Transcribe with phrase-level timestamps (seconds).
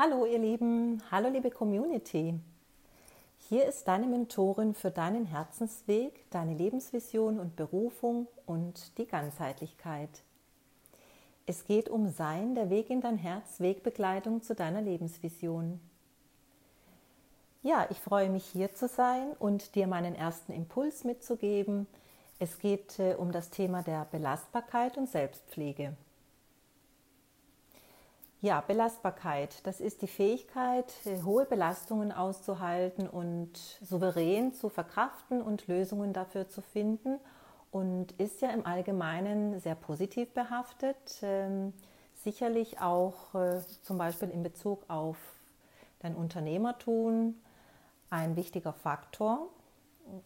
[0.00, 2.38] Hallo ihr Lieben, hallo liebe Community.
[3.48, 10.22] Hier ist deine Mentorin für deinen Herzensweg, deine Lebensvision und Berufung und die Ganzheitlichkeit.
[11.46, 15.80] Es geht um Sein, der Weg in dein Herz, Wegbegleitung zu deiner Lebensvision.
[17.64, 21.88] Ja, ich freue mich hier zu sein und dir meinen ersten Impuls mitzugeben.
[22.38, 25.96] Es geht äh, um das Thema der Belastbarkeit und Selbstpflege.
[28.40, 35.66] Ja, Belastbarkeit, das ist die Fähigkeit, äh, hohe Belastungen auszuhalten und souverän zu verkraften und
[35.66, 37.18] Lösungen dafür zu finden
[37.72, 41.18] und ist ja im Allgemeinen sehr positiv behaftet.
[41.22, 41.72] Ähm,
[42.14, 45.16] sicherlich auch äh, zum Beispiel in Bezug auf
[45.98, 47.34] dein Unternehmertum
[48.08, 49.48] ein wichtiger Faktor.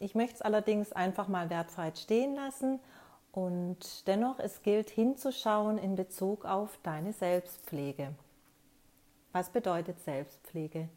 [0.00, 2.78] Ich möchte es allerdings einfach mal wertfrei stehen lassen
[3.32, 8.14] und dennoch, es gilt hinzuschauen in Bezug auf deine Selbstpflege.
[9.32, 10.88] Was bedeutet Selbstpflege?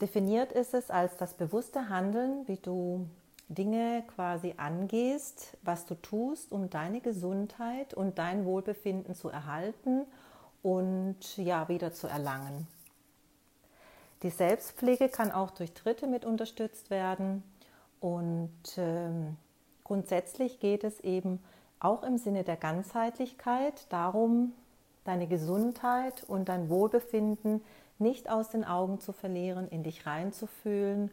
[0.00, 3.06] Definiert ist es als das bewusste Handeln, wie du
[3.48, 10.06] Dinge quasi angehst, was du tust, um deine Gesundheit und dein Wohlbefinden zu erhalten
[10.62, 12.68] und ja wieder zu erlangen.
[14.22, 17.42] Die Selbstpflege kann auch durch Dritte mit unterstützt werden
[18.00, 19.36] und ähm,
[19.90, 21.40] Grundsätzlich geht es eben
[21.80, 24.52] auch im Sinne der Ganzheitlichkeit darum,
[25.02, 27.60] deine Gesundheit und dein Wohlbefinden
[27.98, 31.10] nicht aus den Augen zu verlieren, in dich reinzufühlen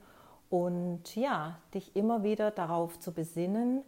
[0.52, 3.82] und ja, dich immer wieder darauf zu besinnen,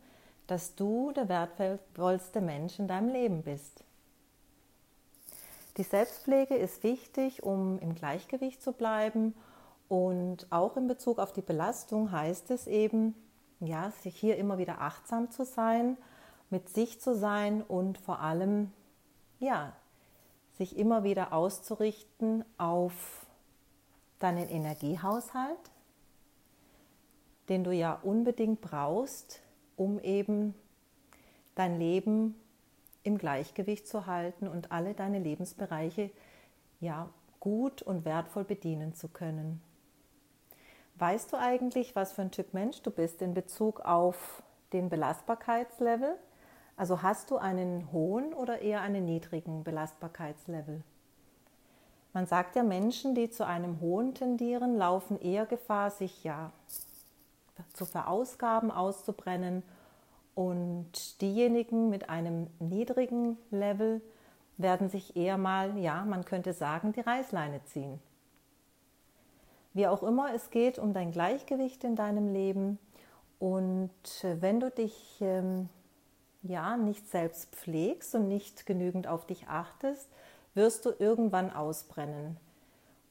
[0.47, 3.83] dass du der wertvollste Mensch in deinem Leben bist.
[5.77, 9.35] Die Selbstpflege ist wichtig, um im Gleichgewicht zu bleiben
[9.87, 13.13] und auch in Bezug auf die Belastung heißt es eben,
[13.59, 15.97] ja, sich hier immer wieder achtsam zu sein,
[16.49, 18.71] mit sich zu sein und vor allem,
[19.39, 19.73] ja,
[20.57, 23.25] sich immer wieder auszurichten auf
[24.19, 25.71] deinen Energiehaushalt,
[27.47, 29.41] den du ja unbedingt brauchst,
[29.77, 30.53] um eben
[31.55, 32.35] dein Leben
[33.03, 36.11] im Gleichgewicht zu halten und alle deine Lebensbereiche
[36.79, 37.09] ja
[37.39, 39.61] gut und wertvoll bedienen zu können.
[40.99, 44.43] Weißt du eigentlich, was für ein Typ Mensch du bist in Bezug auf
[44.73, 46.15] den Belastbarkeitslevel?
[46.75, 50.83] Also hast du einen hohen oder eher einen niedrigen Belastbarkeitslevel?
[52.11, 56.51] Man sagt ja, Menschen, die zu einem hohen tendieren, laufen eher Gefahr, sich ja
[57.71, 59.63] zu verausgaben, auszubrennen.
[60.35, 64.01] Und diejenigen mit einem niedrigen Level
[64.57, 68.01] werden sich eher mal, ja, man könnte sagen, die Reißleine ziehen.
[69.73, 72.79] Wie auch immer, es geht um dein Gleichgewicht in deinem Leben.
[73.39, 73.91] Und
[74.23, 75.69] äh, wenn du dich ähm,
[76.41, 80.09] ja nicht selbst pflegst und nicht genügend auf dich achtest,
[80.55, 82.37] wirst du irgendwann ausbrennen.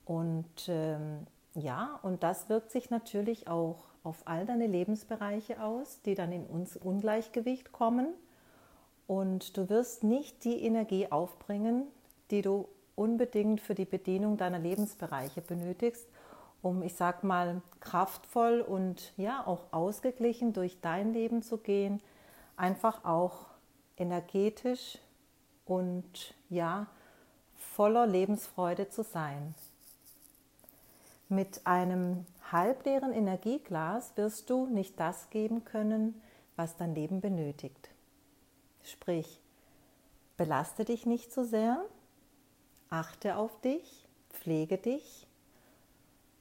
[0.04, 6.14] Und ähm, ja, und das wirkt sich natürlich auch auf all deine Lebensbereiche aus, die
[6.14, 8.08] dann in uns Ungleichgewicht kommen.
[9.06, 11.84] Und du wirst nicht die Energie aufbringen,
[12.30, 16.06] die du unbedingt für die Bedienung deiner Lebensbereiche benötigst,
[16.62, 22.00] um, ich sag mal, kraftvoll und ja auch ausgeglichen durch dein Leben zu gehen,
[22.56, 23.46] einfach auch
[23.96, 24.98] energetisch
[25.64, 26.86] und ja
[27.56, 29.54] voller Lebensfreude zu sein.
[31.28, 36.20] Mit einem halbleeren Energieglas wirst du nicht das geben können,
[36.56, 37.90] was dein Leben benötigt.
[38.82, 39.40] Sprich,
[40.36, 41.84] belaste dich nicht so sehr,
[42.88, 45.28] achte auf dich, pflege dich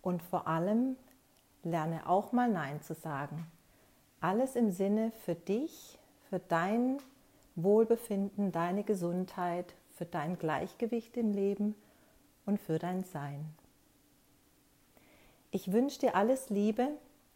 [0.01, 0.95] und vor allem
[1.63, 3.45] lerne auch mal Nein zu sagen.
[4.21, 5.97] Alles im Sinne für dich,
[6.29, 6.97] für dein
[7.55, 11.75] Wohlbefinden, deine Gesundheit, für dein Gleichgewicht im Leben
[12.45, 13.45] und für dein Sein.
[15.51, 16.89] Ich wünsche dir alles Liebe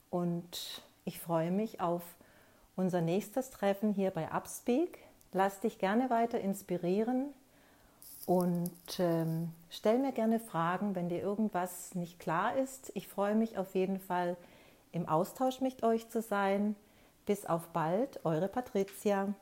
[0.10, 2.04] und ich freue mich auf
[2.76, 5.00] unser nächstes Treffen hier bei Upspeak.
[5.34, 7.34] Lass dich gerne weiter inspirieren
[8.26, 12.92] und ähm, stell mir gerne Fragen, wenn dir irgendwas nicht klar ist.
[12.96, 14.38] Ich freue mich auf jeden Fall
[14.92, 16.76] im Austausch mit euch zu sein.
[17.26, 19.34] Bis auf bald, eure Patricia.